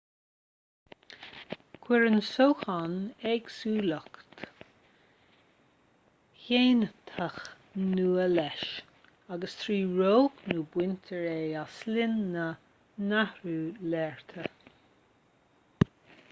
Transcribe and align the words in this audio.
cuireann 1.87 2.21
sóchán 2.29 2.95
éagsúlacht 3.33 4.45
ghéiniteach 6.47 7.37
nua 7.83 8.25
leis 8.33 8.65
agus 9.37 9.55
trí 9.61 9.79
roghnú 10.01 10.67
baintear 10.75 11.29
é 11.37 11.39
as 11.65 11.77
linn 11.93 12.17
na 12.35 12.47
n-athruithe 13.13 13.89
léirithe 13.95 14.49